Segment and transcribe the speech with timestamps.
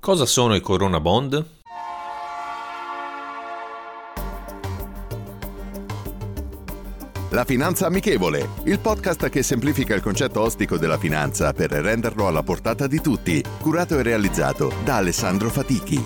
[0.00, 1.44] Cosa sono i Corona Bond?
[7.30, 12.42] La Finanza Amichevole, il podcast che semplifica il concetto ostico della finanza per renderlo alla
[12.42, 16.04] portata di tutti, curato e realizzato da Alessandro Fatichi.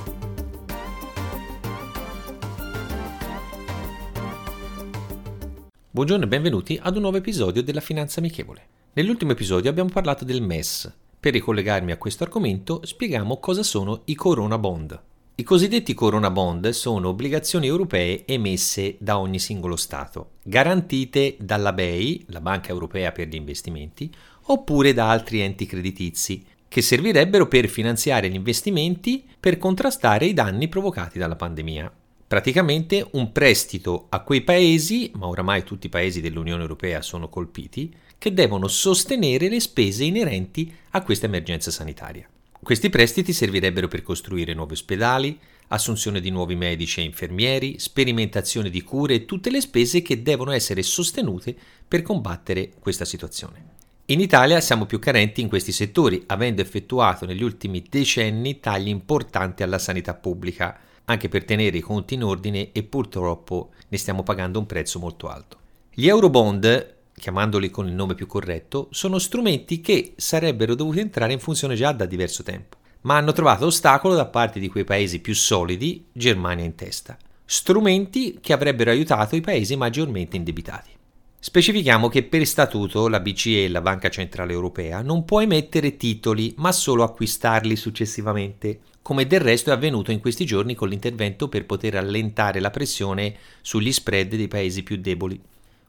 [5.90, 8.66] Buongiorno e benvenuti ad un nuovo episodio della Finanza Amichevole.
[8.94, 10.90] Nell'ultimo episodio abbiamo parlato del MES.
[11.20, 14.98] Per ricollegarmi a questo argomento spieghiamo cosa sono i Corona Bond.
[15.34, 22.24] I cosiddetti Corona Bond sono obbligazioni europee emesse da ogni singolo Stato, garantite dalla BEI,
[22.28, 24.10] la Banca Europea per gli Investimenti,
[24.44, 30.68] oppure da altri enti creditizi, che servirebbero per finanziare gli investimenti per contrastare i danni
[30.68, 31.92] provocati dalla pandemia.
[32.30, 37.92] Praticamente un prestito a quei paesi, ma oramai tutti i paesi dell'Unione Europea sono colpiti,
[38.18, 42.28] che devono sostenere le spese inerenti a questa emergenza sanitaria.
[42.62, 45.36] Questi prestiti servirebbero per costruire nuovi ospedali,
[45.70, 50.52] assunzione di nuovi medici e infermieri, sperimentazione di cure e tutte le spese che devono
[50.52, 51.56] essere sostenute
[51.88, 53.64] per combattere questa situazione.
[54.06, 59.64] In Italia siamo più carenti in questi settori, avendo effettuato negli ultimi decenni tagli importanti
[59.64, 60.78] alla sanità pubblica,
[61.10, 65.28] anche per tenere i conti in ordine e purtroppo ne stiamo pagando un prezzo molto
[65.28, 65.58] alto.
[65.92, 71.38] Gli Eurobond chiamandoli con il nome più corretto, sono strumenti che sarebbero dovuti entrare in
[71.38, 75.34] funzione già da diverso tempo, ma hanno trovato ostacolo da parte di quei paesi più
[75.34, 77.16] solidi, Germania in testa.
[77.44, 80.90] Strumenti che avrebbero aiutato i paesi maggiormente indebitati.
[81.42, 86.70] Specifichiamo che per statuto la BCE, la Banca Centrale Europea, non può emettere titoli, ma
[86.70, 91.96] solo acquistarli successivamente, come del resto è avvenuto in questi giorni con l'intervento per poter
[91.96, 95.40] allentare la pressione sugli spread dei paesi più deboli.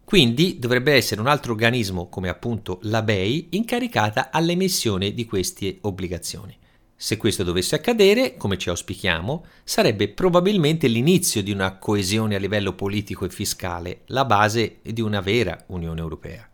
[0.06, 6.58] Quindi dovrebbe essere un altro organismo, come appunto la BEI, incaricata all'emissione di queste obbligazioni.
[7.02, 12.74] Se questo dovesse accadere, come ci auspichiamo, sarebbe probabilmente l'inizio di una coesione a livello
[12.74, 16.48] politico e fiscale, la base di una vera Unione Europea.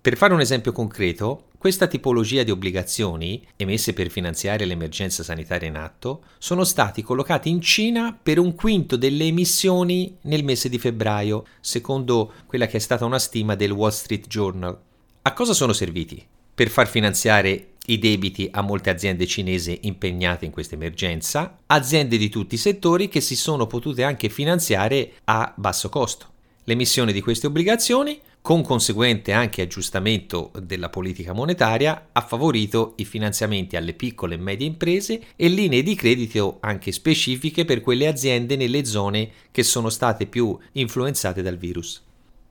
[0.00, 5.76] Per fare un esempio concreto, questa tipologia di obbligazioni, emesse per finanziare l'emergenza sanitaria in
[5.76, 11.44] atto, sono stati collocati in Cina per un quinto delle emissioni nel mese di febbraio,
[11.60, 14.80] secondo quella che è stata una stima del Wall Street Journal.
[15.20, 16.26] A cosa sono serviti?
[16.54, 22.28] Per far finanziare i debiti a molte aziende cinesi impegnate in questa emergenza, aziende di
[22.28, 26.26] tutti i settori che si sono potute anche finanziare a basso costo.
[26.64, 33.76] L'emissione di queste obbligazioni con conseguente anche aggiustamento della politica monetaria, ha favorito i finanziamenti
[33.76, 38.84] alle piccole e medie imprese e linee di credito anche specifiche per quelle aziende nelle
[38.84, 42.02] zone che sono state più influenzate dal virus.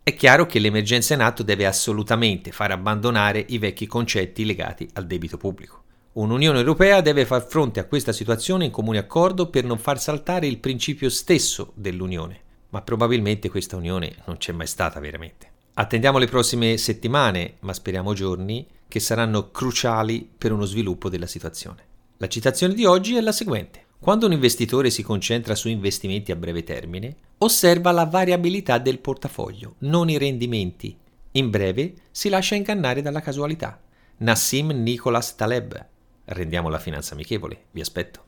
[0.01, 5.05] È chiaro che l'emergenza in atto deve assolutamente far abbandonare i vecchi concetti legati al
[5.05, 5.83] debito pubblico.
[6.13, 10.47] Un'Unione Europea deve far fronte a questa situazione in comune accordo per non far saltare
[10.47, 15.51] il principio stesso dell'Unione, ma probabilmente questa Unione non c'è mai stata veramente.
[15.75, 21.85] Attendiamo le prossime settimane, ma speriamo giorni, che saranno cruciali per uno sviluppo della situazione.
[22.17, 23.85] La citazione di oggi è la seguente.
[24.01, 29.75] Quando un investitore si concentra su investimenti a breve termine, osserva la variabilità del portafoglio,
[29.79, 30.97] non i rendimenti.
[31.31, 33.77] In breve, si lascia ingannare dalla casualità.
[34.19, 35.85] Nassim Nicholas Taleb.
[36.25, 37.65] Rendiamo la finanza amichevole.
[37.71, 38.23] Vi aspetto.